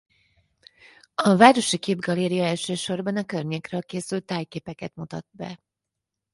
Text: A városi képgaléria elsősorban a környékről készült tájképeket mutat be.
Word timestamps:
A 1.15 1.35
városi 1.35 1.77
képgaléria 1.77 2.43
elsősorban 2.43 3.17
a 3.17 3.23
környékről 3.23 3.81
készült 3.81 4.25
tájképeket 4.25 4.95
mutat 4.95 5.25
be. 5.31 5.59